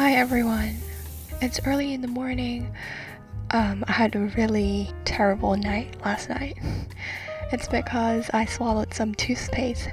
[0.00, 0.76] Hi everyone.
[1.42, 2.72] It's early in the morning.
[3.50, 6.56] Um, I had a really terrible night last night.
[7.52, 9.88] It's because I swallowed some toothpaste.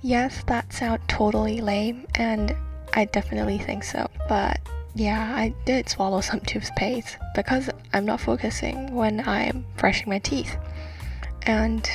[0.00, 2.54] Yes, that sounds totally lame, and
[2.94, 4.08] I definitely think so.
[4.28, 4.60] But
[4.94, 10.56] yeah, I did swallow some toothpaste because I'm not focusing when I'm brushing my teeth.
[11.42, 11.90] And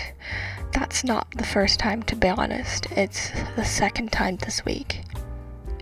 [0.74, 2.88] that's not the first time, to be honest.
[2.92, 5.04] It's the second time this week.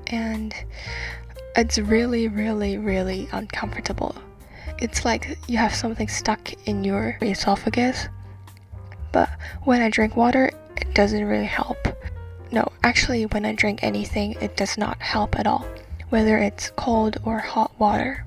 [0.07, 0.53] And
[1.55, 4.15] it's really, really, really uncomfortable.
[4.79, 8.07] It's like you have something stuck in your esophagus.
[9.11, 9.29] But
[9.63, 11.77] when I drink water, it doesn't really help.
[12.51, 15.65] No, actually, when I drink anything, it does not help at all,
[16.09, 18.25] whether it's cold or hot water.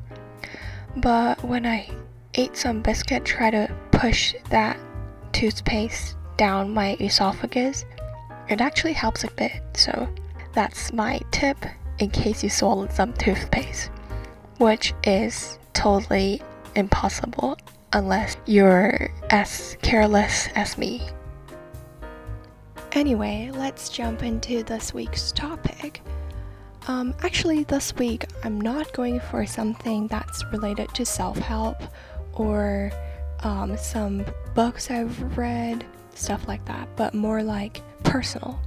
[0.96, 1.90] But when I
[2.34, 4.78] ate some biscuit, try to push that
[5.32, 7.84] toothpaste down my esophagus,
[8.48, 9.62] it actually helps a bit.
[9.74, 10.08] So
[10.52, 11.58] that's my tip
[11.98, 13.90] in case you swallowed some toothpaste,
[14.58, 16.42] which is totally
[16.74, 17.56] impossible
[17.92, 21.02] unless you're as careless as me.
[22.92, 26.00] Anyway, let's jump into this week's topic.
[26.86, 31.76] Um, actually, this week I'm not going for something that's related to self help
[32.34, 32.92] or
[33.40, 35.84] um, some books I've read,
[36.14, 38.60] stuff like that, but more like personal.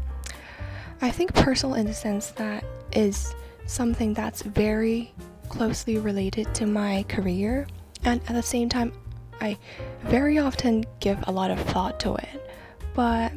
[1.01, 5.13] I think personal in the sense that is something that's very
[5.49, 7.67] closely related to my career,
[8.03, 8.91] and at the same time,
[9.39, 9.57] I
[10.03, 12.49] very often give a lot of thought to it,
[12.93, 13.31] but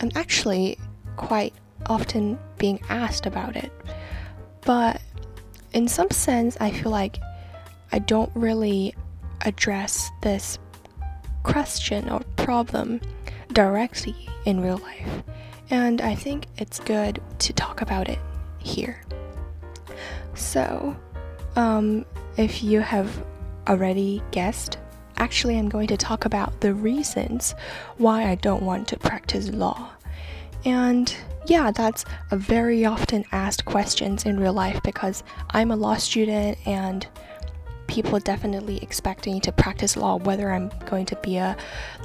[0.00, 0.78] I'm actually
[1.16, 1.54] quite
[1.86, 3.72] often being asked about it.
[4.62, 5.00] But
[5.72, 7.18] in some sense, I feel like
[7.92, 8.94] I don't really
[9.40, 10.58] address this
[11.42, 13.00] question or problem
[13.52, 15.22] directly in real life.
[15.72, 18.18] And I think it's good to talk about it
[18.58, 19.00] here.
[20.34, 20.94] So,
[21.56, 22.04] um,
[22.36, 23.24] if you have
[23.66, 24.76] already guessed,
[25.16, 27.54] actually, I'm going to talk about the reasons
[27.96, 29.88] why I don't want to practice law.
[30.66, 31.16] And
[31.46, 36.58] yeah, that's a very often asked questions in real life because I'm a law student
[36.66, 37.06] and
[37.86, 41.56] people definitely expect me to practice law whether I'm going to be a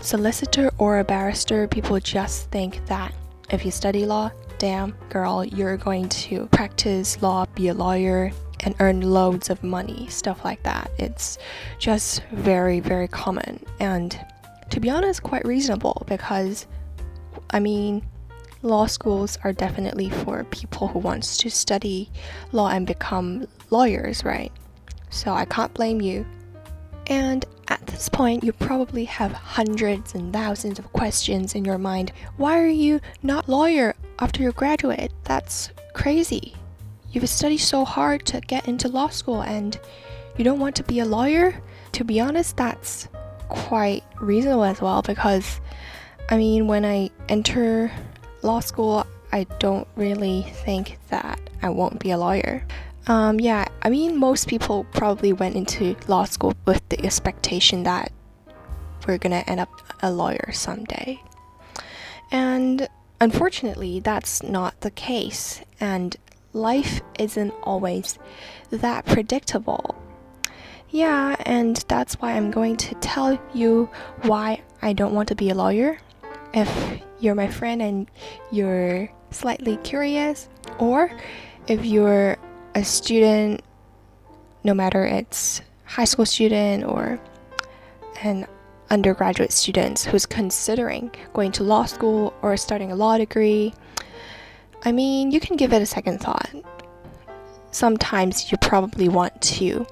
[0.01, 1.67] solicitor or a barrister.
[1.67, 3.13] People just think that
[3.49, 8.31] if you study law, damn girl, you're going to practice law, be a lawyer,
[8.61, 10.91] and earn loads of money, stuff like that.
[10.97, 11.37] It's
[11.79, 13.63] just very, very common.
[13.79, 14.19] And
[14.69, 16.67] to be honest, quite reasonable because,
[17.51, 18.05] I mean,
[18.63, 22.09] law schools are definitely for people who wants to study
[22.51, 24.51] law and become lawyers, right?
[25.09, 26.25] So I can't blame you.
[27.07, 27.45] And
[27.97, 32.11] this point, you probably have hundreds and thousands of questions in your mind.
[32.37, 35.11] Why are you not lawyer after you graduate?
[35.23, 36.53] That's crazy.
[37.11, 39.79] You've studied so hard to get into law school and
[40.37, 41.59] you don't want to be a lawyer?
[41.93, 43.07] To be honest, that's
[43.49, 45.59] quite reasonable as well because
[46.29, 47.91] I mean, when I enter
[48.43, 52.63] law school, I don't really think that I won't be a lawyer.
[53.07, 58.11] Um, yeah, I mean, most people probably went into law school with the expectation that
[59.07, 59.69] we're gonna end up
[60.01, 61.21] a lawyer someday.
[62.31, 62.89] And
[63.21, 66.17] unfortunately, that's not the case, and
[66.51, 68.19] life isn't always
[68.71, 69.95] that predictable.
[70.89, 73.89] Yeah, and that's why I'm going to tell you
[74.23, 75.99] why I don't want to be a lawyer.
[76.53, 78.11] If you're my friend and
[78.51, 81.11] you're slightly curious, or
[81.67, 82.37] if you're
[82.77, 83.61] a student,
[84.63, 87.19] no matter it's high school student or
[88.21, 88.45] an
[88.91, 93.73] undergraduate student who's considering going to law school or starting a law degree,
[94.85, 96.51] I mean, you can give it a second thought.
[97.71, 99.87] Sometimes you probably want to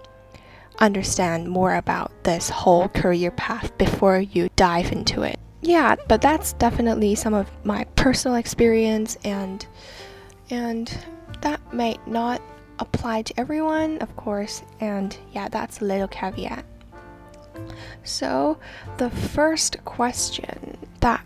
[0.78, 5.40] understand more about this whole career path before you dive into it.
[5.62, 9.66] Yeah, but that's definitely some of my personal experience and
[10.52, 10.96] and
[11.42, 12.40] that might not
[12.80, 16.66] apply to everyone, of course, and yeah, that's a little caveat.
[18.04, 18.58] So,
[18.98, 21.26] the first question that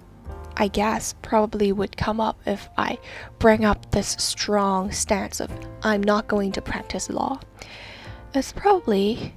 [0.57, 2.97] I guess probably would come up if I
[3.39, 5.49] bring up this strong stance of
[5.83, 7.39] I'm not going to practice law
[8.33, 9.33] is probably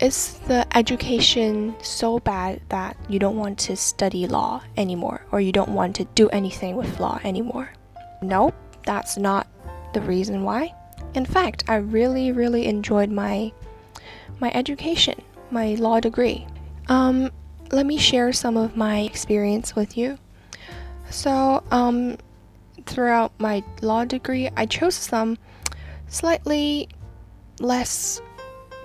[0.00, 5.52] is the education so bad that you don't want to study law anymore or you
[5.52, 7.70] don't want to do anything with law anymore?
[8.20, 8.54] Nope,
[8.84, 9.46] that's not
[9.94, 10.74] the reason why.
[11.14, 13.52] In fact, I really, really enjoyed my
[14.40, 16.46] my education, my law degree.
[16.88, 17.30] Um,
[17.70, 20.18] let me share some of my experience with you.
[21.10, 22.16] So, um,
[22.86, 25.38] throughout my law degree, I chose some
[26.08, 26.88] slightly
[27.60, 28.20] less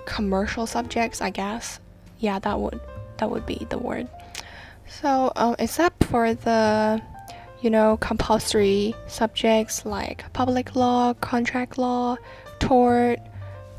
[0.06, 1.80] commercial subjects, I guess.
[2.18, 2.80] Yeah, that would
[3.18, 4.08] that would be the word.
[4.86, 7.02] So, um, except for the
[7.60, 12.16] you know compulsory subjects like public law, contract law,
[12.58, 13.18] tort,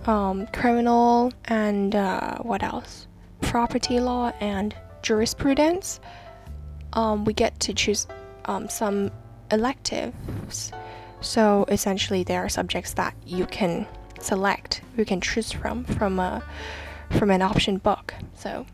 [0.05, 3.07] um, criminal, and uh, what else?
[3.41, 5.99] Property law and jurisprudence.
[6.93, 8.07] Um, we get to choose
[8.45, 9.11] um, some
[9.51, 10.71] electives.
[11.21, 13.87] So essentially, there are subjects that you can
[14.21, 16.43] select, you can choose from from a
[17.17, 18.13] from an option book.
[18.35, 18.65] So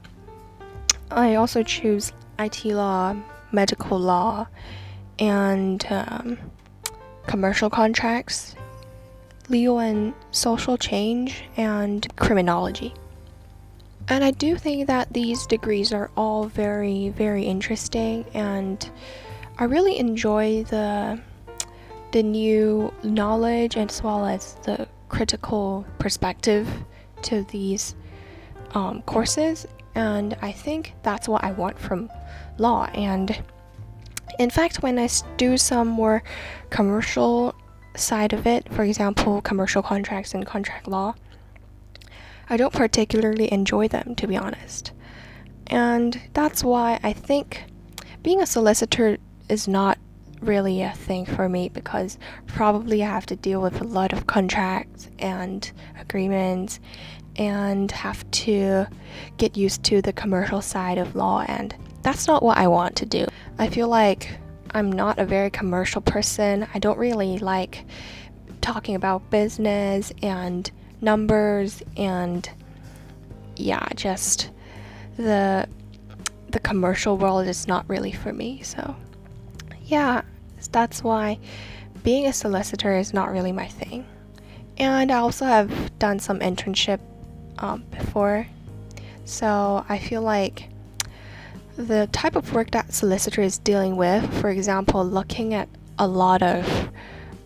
[1.11, 3.15] I also choose IT law,
[3.51, 4.47] medical law,
[5.19, 6.37] and um,
[7.27, 8.55] commercial contracts,
[9.49, 12.93] legal and social change, and criminology.
[14.07, 18.89] And I do think that these degrees are all very, very interesting, and
[19.57, 21.19] I really enjoy the
[22.11, 26.67] the new knowledge as well as the critical perspective
[27.23, 27.95] to these
[28.73, 32.09] um, courses, and I think that's what I want from
[32.57, 32.85] law.
[32.93, 33.43] And
[34.39, 36.23] in fact, when I do some more
[36.69, 37.55] commercial
[37.95, 41.15] side of it, for example, commercial contracts and contract law,
[42.49, 44.91] I don't particularly enjoy them, to be honest.
[45.67, 47.63] And that's why I think
[48.21, 49.17] being a solicitor
[49.49, 49.97] is not
[50.41, 54.27] really a thing for me because probably I have to deal with a lot of
[54.27, 56.79] contracts and agreements
[57.37, 58.85] and have to
[59.37, 63.05] get used to the commercial side of law and that's not what I want to
[63.07, 63.25] do.
[63.57, 64.37] I feel like
[64.69, 66.67] I'm not a very commercial person.
[66.71, 67.83] I don't really like
[68.61, 70.69] talking about business and
[71.01, 72.47] numbers and
[73.55, 74.51] yeah, just
[75.17, 75.67] the
[76.49, 78.61] the commercial world is not really for me.
[78.61, 78.95] So
[79.85, 80.21] yeah,
[80.71, 81.39] that's why
[82.03, 84.05] being a solicitor is not really my thing.
[84.77, 86.99] And I also have done some internship
[87.57, 88.45] um, before,
[89.23, 90.69] so I feel like
[91.77, 95.67] the type of work that solicitor is dealing with, for example, looking at
[95.99, 96.89] a lot of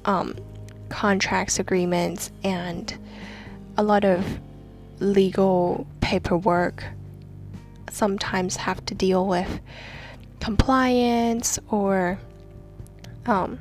[0.06, 0.36] um,
[0.90, 2.98] contracts, agreements, and
[3.78, 4.40] a lot of
[5.00, 6.84] legal paperwork,
[7.90, 9.60] sometimes have to deal with
[10.40, 12.20] compliance or
[13.26, 13.60] um,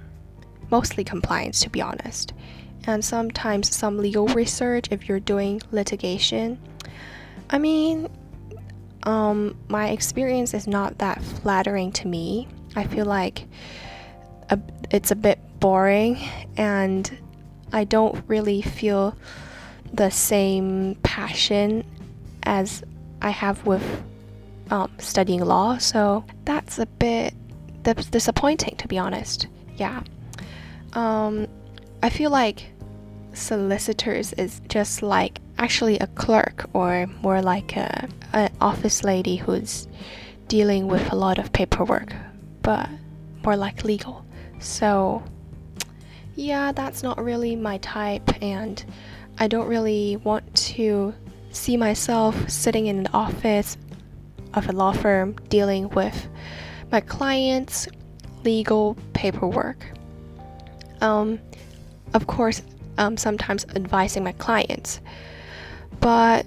[0.70, 2.32] mostly compliance, to be honest.
[2.86, 6.58] And sometimes some legal research if you're doing litigation.
[7.50, 8.08] I mean,
[9.08, 12.46] um, my experience is not that flattering to me.
[12.76, 13.46] I feel like
[14.50, 14.58] a,
[14.90, 16.18] it's a bit boring,
[16.58, 17.10] and
[17.72, 19.16] I don't really feel
[19.94, 21.84] the same passion
[22.42, 22.82] as
[23.22, 23.82] I have with
[24.70, 25.78] um, studying law.
[25.78, 27.32] So that's a bit
[28.10, 29.46] disappointing, to be honest.
[29.78, 30.02] Yeah.
[30.92, 31.46] Um,
[32.02, 32.66] I feel like
[33.32, 39.88] solicitors is just like actually a clerk or more like a an office lady who's
[40.48, 42.12] dealing with a lot of paperwork,
[42.62, 42.88] but
[43.44, 44.24] more like legal.
[44.58, 45.22] So
[46.34, 48.84] yeah, that's not really my type and
[49.38, 51.14] I don't really want to
[51.50, 53.76] see myself sitting in the office
[54.54, 56.28] of a law firm dealing with
[56.90, 57.88] my clients'
[58.44, 59.84] legal paperwork.
[61.00, 61.38] Um,
[62.14, 62.62] of course,
[62.96, 65.00] um, sometimes advising my clients,
[66.00, 66.46] but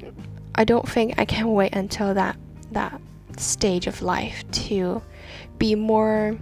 [0.55, 2.37] I don't think I can wait until that
[2.71, 2.99] that
[3.37, 5.01] stage of life to
[5.57, 6.37] be more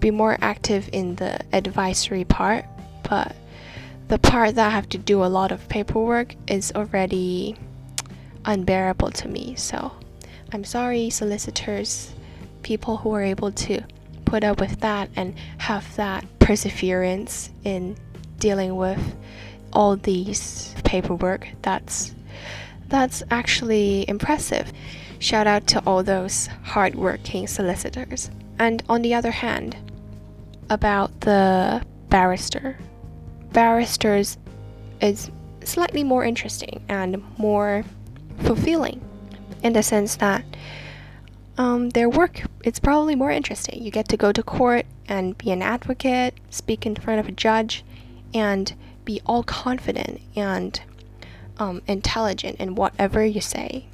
[0.00, 2.64] be more active in the advisory part.
[3.08, 3.34] But
[4.08, 7.56] the part that I have to do a lot of paperwork is already
[8.44, 9.54] unbearable to me.
[9.56, 9.92] So
[10.52, 12.12] I'm sorry, solicitors,
[12.62, 13.82] people who are able to
[14.24, 17.96] put up with that and have that perseverance in
[18.38, 19.16] dealing with
[19.72, 21.48] all these paperwork.
[21.62, 22.14] That's
[22.90, 24.72] that's actually impressive.
[25.18, 28.30] Shout out to all those hardworking solicitors.
[28.58, 29.76] And on the other hand,
[30.68, 32.78] about the barrister.
[33.52, 34.38] Barristers
[35.00, 35.30] is
[35.64, 37.84] slightly more interesting and more
[38.42, 39.00] fulfilling
[39.62, 40.44] in the sense that
[41.58, 43.82] um, their work it's probably more interesting.
[43.82, 47.32] You get to go to court and be an advocate, speak in front of a
[47.32, 47.84] judge,
[48.32, 48.72] and
[49.04, 50.80] be all confident and
[51.60, 53.86] um, intelligent in whatever you say.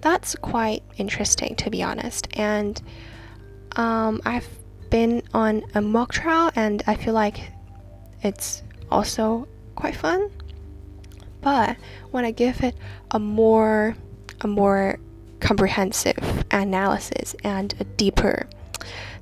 [0.00, 2.28] That's quite interesting, to be honest.
[2.34, 2.80] And
[3.76, 4.48] um, I've
[4.90, 7.52] been on a mock trial, and I feel like
[8.22, 10.30] it's also quite fun.
[11.40, 11.76] But
[12.10, 12.76] when I give it
[13.12, 13.96] a more
[14.40, 14.98] a more
[15.40, 18.48] comprehensive analysis and a deeper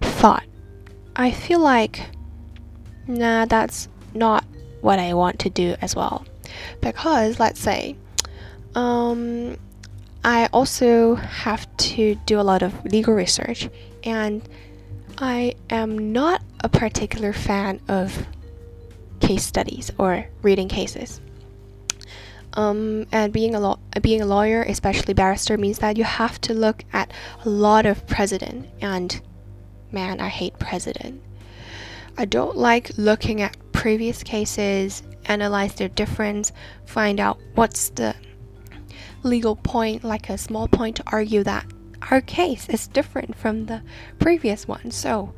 [0.01, 0.45] thought,
[1.15, 2.09] I feel like
[3.07, 4.45] nah, that's not
[4.81, 6.27] what I want to do as well.
[6.81, 7.97] Because let's say,
[8.75, 9.57] um,
[10.25, 13.69] I also have to do a lot of legal research,
[14.03, 14.43] and
[15.19, 18.27] I am not a particular fan of
[19.21, 21.21] case studies or reading cases.
[22.55, 26.55] Um, and being a law- being a lawyer, especially barrister, means that you have to
[26.55, 27.13] look at
[27.45, 28.67] a lot of precedent.
[28.81, 29.21] And
[29.93, 31.23] man, I hate precedent.
[32.19, 36.51] I don't like looking at previous cases, analyze their difference,
[36.87, 38.17] find out what's the
[39.23, 41.67] legal point, like a small point to argue that
[42.11, 43.83] our case is different from the
[44.19, 44.91] previous one.
[44.91, 45.35] So,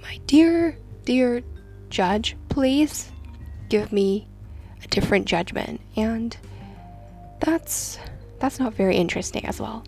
[0.00, 1.42] my dear, dear
[1.90, 3.10] judge, please
[3.68, 4.26] give me
[4.82, 5.80] a different judgment.
[5.96, 6.34] And
[7.40, 7.98] that's
[8.38, 9.84] that's not very interesting as well.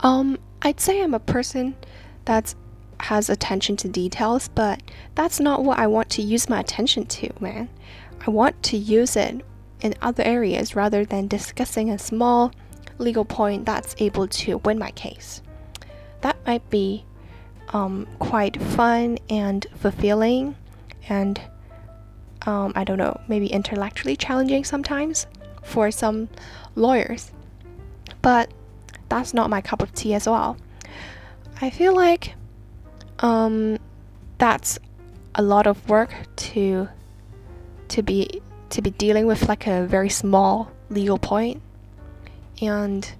[0.00, 1.74] Um, I'd say I'm a person
[2.26, 2.54] that
[3.08, 4.82] has attention to details, but
[5.14, 7.70] that's not what I want to use my attention to, man.
[8.26, 9.40] I want to use it
[9.80, 12.52] in other areas rather than discussing a small
[12.98, 15.40] legal point that's able to win my case.
[16.20, 17.06] That might be
[17.70, 20.54] um, quite fun and fulfilling,
[21.08, 21.40] and
[22.42, 25.26] um, I don't know, maybe intellectually challenging sometimes
[25.62, 26.28] for some
[26.74, 27.32] lawyers.
[28.20, 28.52] But
[29.08, 30.58] that's not my cup of tea as well.
[31.62, 32.34] I feel like
[33.20, 33.78] um,
[34.38, 34.78] that's
[35.34, 36.88] a lot of work to
[37.88, 41.62] to be to be dealing with like a very small legal point.
[42.60, 43.10] And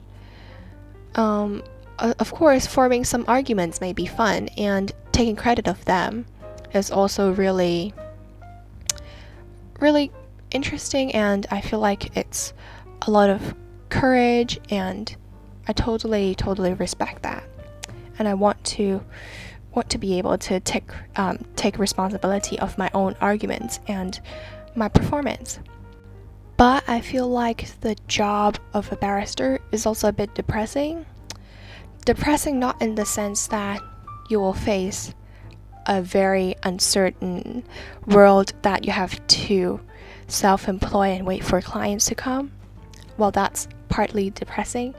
[1.14, 1.62] um,
[1.99, 6.26] of course forming some arguments may be fun and taking credit of them
[6.73, 7.93] is also really
[9.81, 10.11] really
[10.50, 12.52] interesting and i feel like it's
[13.02, 13.55] a lot of
[13.88, 15.17] courage and
[15.67, 17.43] i totally totally respect that.
[18.19, 19.02] And i want to
[19.82, 24.20] to be able to take um, take responsibility of my own arguments and
[24.75, 25.58] my performance.
[26.56, 31.06] But I feel like the job of a barrister is also a bit depressing.
[32.04, 33.80] Depressing not in the sense that
[34.28, 35.14] you will face
[35.87, 37.64] a very uncertain
[38.06, 39.80] world that you have to
[40.26, 42.52] self employ and wait for clients to come.
[43.16, 44.94] Well, that's partly depressing.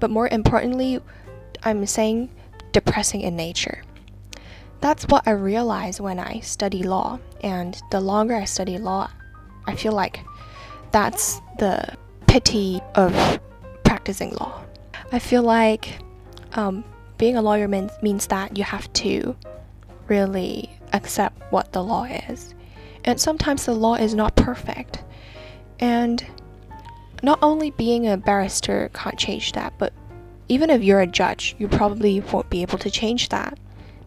[0.00, 1.00] But more importantly,
[1.62, 2.30] I'm saying
[2.72, 3.83] depressing in nature.
[4.84, 7.18] That's what I realized when I study law.
[7.40, 9.10] And the longer I study law,
[9.66, 10.20] I feel like
[10.92, 13.40] that's the pity of
[13.82, 14.62] practicing law.
[15.10, 16.00] I feel like
[16.52, 16.84] um,
[17.16, 19.34] being a lawyer means, means that you have to
[20.08, 22.54] really accept what the law is.
[23.04, 25.02] And sometimes the law is not perfect.
[25.80, 26.22] And
[27.22, 29.94] not only being a barrister can't change that, but
[30.50, 33.58] even if you're a judge, you probably won't be able to change that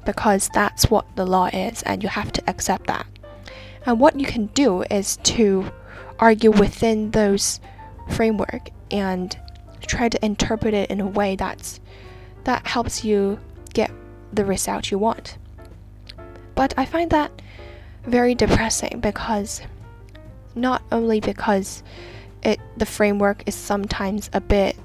[0.07, 3.05] because that's what the law is and you have to accept that.
[3.85, 5.69] And what you can do is to
[6.17, 7.59] argue within those
[8.11, 9.37] framework and
[9.81, 11.81] try to interpret it in a way that's
[12.45, 13.37] that helps you
[13.73, 13.91] get
[14.31, 15.37] the result you want.
[16.55, 17.41] But I find that
[18.05, 19.61] very depressing because
[20.55, 21.83] not only because
[22.43, 24.77] it the framework is sometimes a bit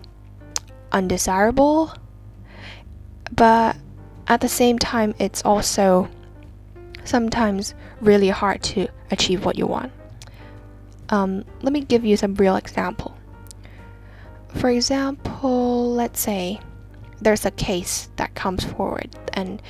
[0.91, 1.95] undesirable,
[3.31, 3.77] but
[4.29, 6.09] at the same time, it's also
[7.05, 9.93] sometimes really hard to achieve what you want.
[11.09, 13.17] Um, let me give you some real example.
[14.55, 16.61] For example, let's say
[17.21, 19.61] there's a case that comes forward and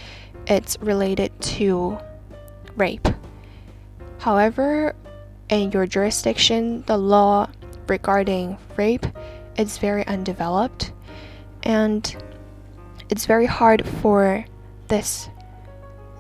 [0.46, 1.98] it's related to
[2.76, 3.08] rape.
[4.18, 4.94] However,
[5.48, 7.48] in your jurisdiction, the law
[7.88, 9.06] regarding rape
[9.56, 10.92] is very undeveloped
[11.62, 12.16] and
[13.12, 14.42] it's very hard for
[14.88, 15.28] this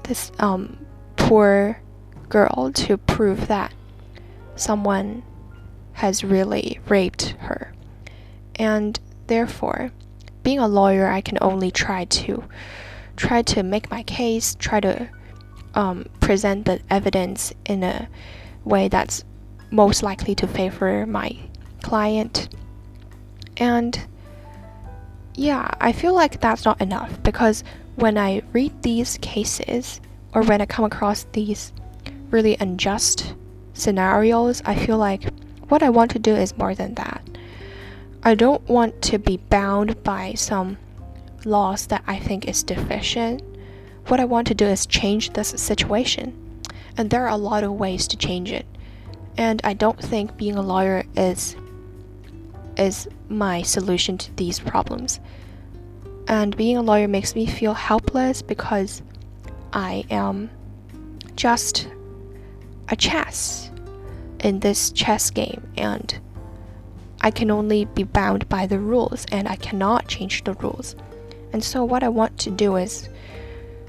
[0.02, 0.76] this um,
[1.16, 1.80] poor
[2.28, 3.72] girl to prove that
[4.56, 5.22] someone
[5.94, 7.72] has really raped her.
[8.56, 9.90] And therefore,
[10.42, 12.44] being a lawyer, I can only try to
[13.16, 15.08] try to make my case, try to
[15.72, 18.06] um, present the evidence in a
[18.64, 19.24] way that's
[19.70, 21.38] most likely to favor my
[21.82, 22.54] client.
[23.56, 23.98] And
[25.34, 27.64] yeah, I feel like that's not enough because
[27.96, 30.00] when I read these cases
[30.34, 31.72] or when I come across these
[32.30, 33.34] really unjust
[33.74, 35.24] scenarios, I feel like
[35.68, 37.22] what I want to do is more than that.
[38.22, 40.78] I don't want to be bound by some
[41.44, 43.42] laws that I think is deficient.
[44.06, 46.38] What I want to do is change this situation.
[46.96, 48.66] And there are a lot of ways to change it.
[49.36, 51.56] And I don't think being a lawyer is
[52.82, 55.20] is my solution to these problems.
[56.28, 59.02] And being a lawyer makes me feel helpless because
[59.72, 60.50] I am
[61.36, 61.88] just
[62.88, 63.70] a chess
[64.40, 66.18] in this chess game and
[67.20, 70.96] I can only be bound by the rules and I cannot change the rules.
[71.52, 73.08] And so, what I want to do is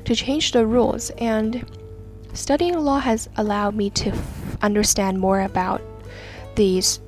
[0.05, 1.65] to change the rules, and
[2.33, 5.81] studying law has allowed me to f- understand more about
[6.55, 7.00] these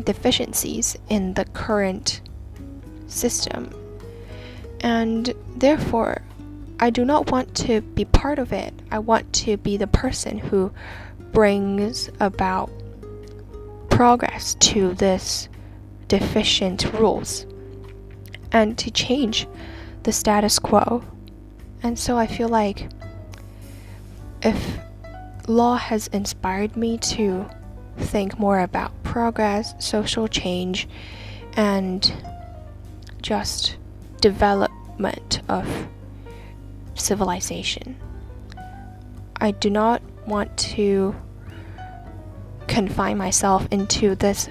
[0.00, 2.20] deficiencies in the current
[3.06, 3.74] system.
[4.80, 6.22] And therefore,
[6.78, 8.72] I do not want to be part of it.
[8.90, 10.72] I want to be the person who
[11.32, 12.70] brings about
[13.90, 15.48] progress to this
[16.08, 17.46] deficient rules
[18.52, 19.46] and to change
[20.04, 21.04] the status quo.
[21.82, 22.88] And so I feel like
[24.42, 24.78] if
[25.46, 27.48] law has inspired me to
[28.00, 30.88] think more about progress, social change,
[31.54, 32.12] and
[33.22, 33.76] just
[34.20, 35.88] development of
[36.94, 37.96] civilization.
[39.40, 41.14] I do not want to
[42.66, 44.48] confine myself into this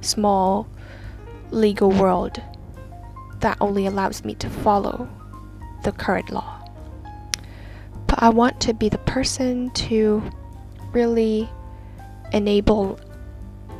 [0.00, 0.66] small
[1.50, 2.40] legal world
[3.40, 5.08] that only allows me to follow
[5.84, 6.58] the current law.
[8.06, 10.22] But I want to be the person to
[10.92, 11.48] really
[12.32, 12.98] enable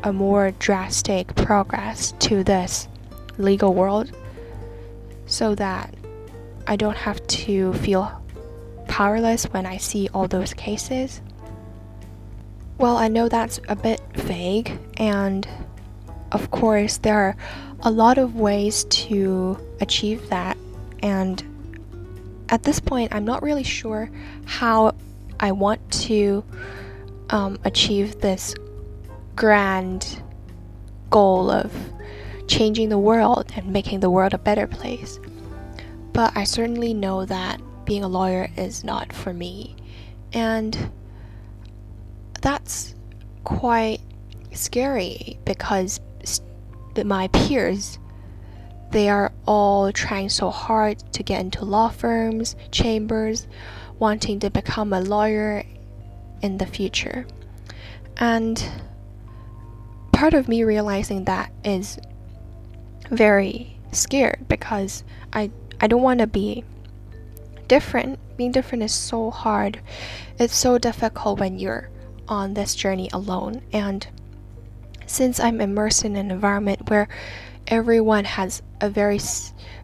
[0.05, 2.89] a more drastic progress to this
[3.39, 4.11] legal world
[5.27, 5.95] so that
[6.67, 8.23] I don't have to feel
[8.89, 11.21] powerless when I see all those cases.
[12.79, 15.49] Well, I know that's a bit vague, and
[16.33, 17.37] of course, there are
[17.81, 20.57] a lot of ways to achieve that,
[21.03, 21.43] and
[22.49, 24.11] at this point, I'm not really sure
[24.45, 24.95] how
[25.41, 26.45] I want to
[27.33, 28.55] um, achieve this
[29.35, 30.23] grand
[31.11, 31.73] goal of
[32.47, 35.19] changing the world and making the world a better place.
[36.13, 39.75] But I certainly know that being a lawyer is not for me.
[40.33, 40.91] And
[42.41, 42.95] that's
[43.45, 44.01] quite
[44.53, 46.01] scary because
[47.05, 47.99] my peers
[48.91, 53.47] they are all trying so hard to get into law firms, chambers,
[53.99, 55.65] wanting to become a lawyer
[56.43, 57.27] in the future.
[58.17, 58.63] And
[60.13, 61.99] part of me realizing that is
[63.11, 65.51] very scared because I
[65.81, 66.65] I don't want to be
[67.69, 68.19] different.
[68.37, 69.81] Being different is so hard.
[70.39, 71.91] It's so difficult when you're
[72.29, 74.07] on this journey alone and
[75.07, 77.09] since I'm immersed in an environment where
[77.67, 79.21] everyone has a very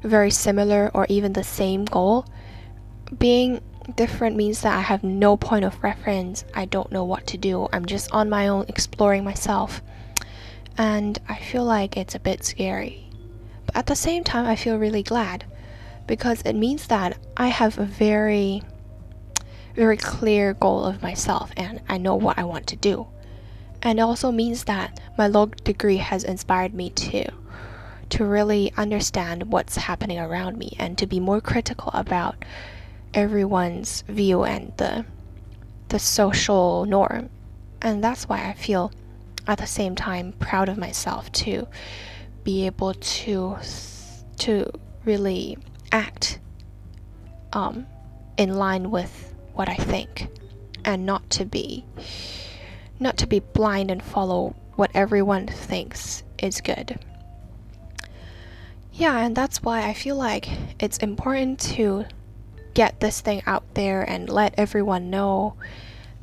[0.02, 2.24] very similar or even the same goal,
[3.18, 3.60] being
[3.96, 6.44] different means that I have no point of reference.
[6.54, 7.68] I don't know what to do.
[7.72, 9.82] I'm just on my own exploring myself.
[10.76, 13.08] And I feel like it's a bit scary.
[13.66, 15.44] But at the same time, I feel really glad
[16.06, 18.62] because it means that I have a very
[19.74, 23.06] very clear goal of myself and I know what I want to do.
[23.80, 27.30] And it also means that my law degree has inspired me to
[28.08, 32.44] to really understand what's happening around me and to be more critical about
[33.14, 35.04] everyone's view and the
[35.88, 37.30] the social norm.
[37.80, 38.92] And that's why I feel
[39.46, 41.66] at the same time proud of myself to
[42.44, 43.56] be able to
[44.38, 44.70] to
[45.04, 45.58] really
[45.90, 46.38] act
[47.52, 47.86] um,
[48.36, 50.28] in line with what I think
[50.84, 51.84] and not to be
[53.00, 56.98] not to be blind and follow what everyone thinks is good.
[58.92, 60.48] Yeah, and that's why I feel like
[60.80, 62.04] it's important to
[62.78, 65.52] get this thing out there and let everyone know,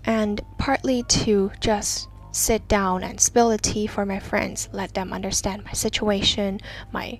[0.06, 5.12] and partly to just sit down and spill the tea for my friends, let them
[5.12, 6.62] understand my situation,
[6.94, 7.20] my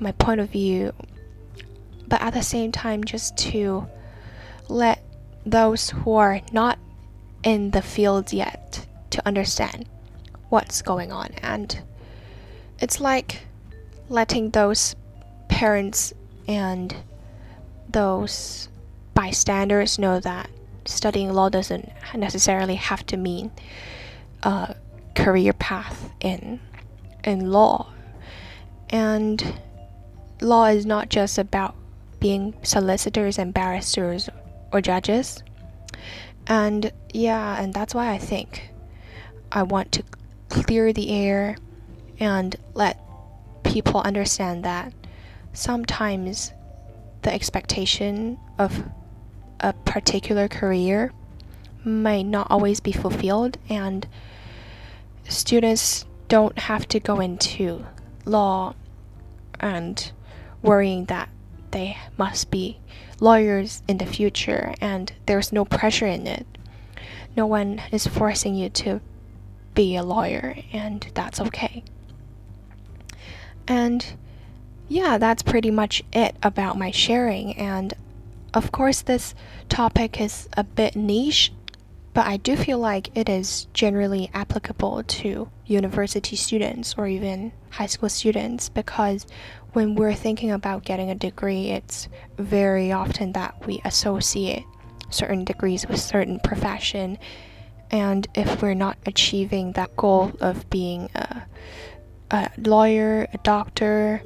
[0.00, 0.92] my point of view,
[2.08, 3.86] but at the same time just to
[4.68, 5.00] let
[5.46, 6.76] those who are not
[7.44, 9.88] in the field yet to understand
[10.48, 11.28] what's going on.
[11.40, 11.80] And
[12.80, 13.46] it's like
[14.08, 14.96] letting those
[15.48, 16.12] parents
[16.48, 16.96] and
[17.88, 18.68] those
[19.14, 20.48] bystanders know that
[20.84, 23.50] studying law doesn't necessarily have to mean
[24.42, 24.74] a
[25.14, 26.60] career path in
[27.24, 27.92] in law.
[28.90, 29.60] And
[30.40, 31.74] law is not just about
[32.20, 34.28] being solicitors and barristers
[34.72, 35.42] or judges.
[36.46, 38.70] And yeah, and that's why I think
[39.52, 40.04] I want to
[40.48, 41.56] clear the air
[42.18, 43.00] and let
[43.62, 44.92] people understand that
[45.52, 46.52] sometimes
[47.22, 48.84] the expectation of
[49.62, 51.12] a particular career
[51.84, 54.06] might not always be fulfilled and
[55.28, 57.84] students don't have to go into
[58.24, 58.74] law
[59.60, 60.12] and
[60.62, 61.28] worrying that
[61.70, 62.78] they must be
[63.20, 66.46] lawyers in the future and there's no pressure in it.
[67.36, 69.00] No one is forcing you to
[69.74, 71.82] be a lawyer, and that's okay.
[73.66, 74.04] And
[74.88, 77.56] yeah, that's pretty much it about my sharing.
[77.56, 77.94] And
[78.54, 79.34] of course, this
[79.68, 81.52] topic is a bit niche,
[82.14, 87.86] but I do feel like it is generally applicable to university students or even high
[87.86, 89.26] school students because
[89.72, 94.64] when we're thinking about getting a degree, it's very often that we associate
[95.08, 97.18] certain degrees with certain profession.
[97.90, 101.42] And if we're not achieving that goal of being a,
[102.30, 104.22] a lawyer, a doctor,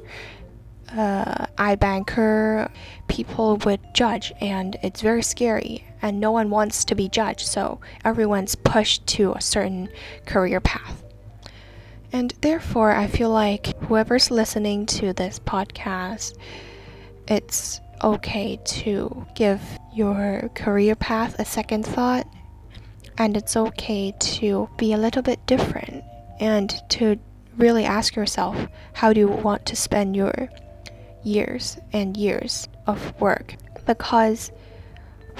[0.95, 2.69] uh, iBanker,
[3.07, 5.85] people would judge, and it's very scary.
[6.01, 9.89] And no one wants to be judged, so everyone's pushed to a certain
[10.25, 11.03] career path.
[12.13, 16.37] And therefore, I feel like whoever's listening to this podcast,
[17.27, 19.61] it's okay to give
[19.93, 22.27] your career path a second thought,
[23.17, 26.03] and it's okay to be a little bit different
[26.39, 27.19] and to
[27.57, 28.55] really ask yourself
[28.93, 30.49] how do you want to spend your
[31.27, 34.51] years and years of work because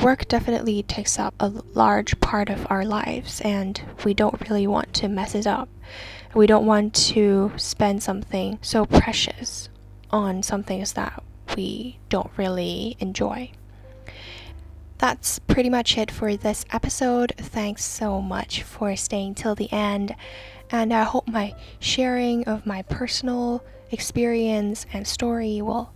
[0.04, 4.93] work definitely takes up a large part of our lives and we don't really want
[4.93, 5.69] to mess it up.
[6.36, 9.69] We don't want to spend something so precious
[10.12, 11.23] on some things that
[11.56, 13.52] we don't really enjoy.
[14.97, 17.34] That's pretty much it for this episode.
[17.38, 20.15] Thanks so much for staying till the end,
[20.71, 25.91] and I hope my sharing of my personal experience and story will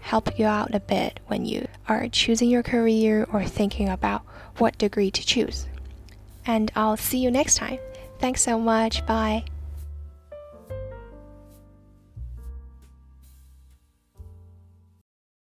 [0.00, 4.22] help you out a bit when you are choosing your career or thinking about
[4.58, 5.66] what degree to choose.
[6.46, 7.78] And I'll see you next time.
[8.18, 9.04] Thanks so much.
[9.06, 9.44] Bye.